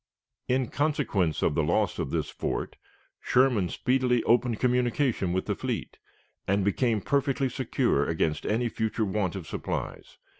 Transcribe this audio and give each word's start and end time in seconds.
In 0.47 0.69
consequence 0.69 1.43
of 1.43 1.53
the 1.53 1.61
loss 1.61 1.99
of 1.99 2.09
this 2.09 2.27
fort, 2.31 2.75
Sherman 3.19 3.69
speedily 3.69 4.23
opened 4.23 4.59
communication 4.59 5.31
with 5.31 5.45
the 5.45 5.53
fleet, 5.53 5.99
and 6.47 6.65
became 6.65 7.01
perfectly 7.01 7.49
secure 7.49 8.07
against 8.09 8.47
any 8.47 8.67
future 8.67 9.05
want 9.05 9.35
of 9.35 9.45
supplies. 9.45 10.17